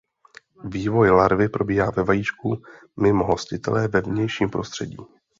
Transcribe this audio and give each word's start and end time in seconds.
Vývoj 0.63 1.09
larvy 1.09 1.49
probíhá 1.49 1.91
ve 1.95 2.03
vajíčku 2.03 2.61
mimo 3.01 3.25
hostitele 3.25 3.87
ve 3.87 4.01
vnějším 4.01 4.49
prostředí. 4.49 4.97